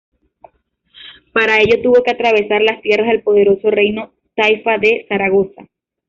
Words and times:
Para 1.31 1.59
ello 1.61 1.79
tuvo 1.83 2.01
que 2.01 2.09
atravesar 2.09 2.63
las 2.63 2.81
tierras 2.81 3.05
del 3.09 3.21
poderoso 3.21 3.69
reino 3.69 4.13
taifa 4.35 4.79
de 4.79 5.05
Zaragoza. 5.07 5.67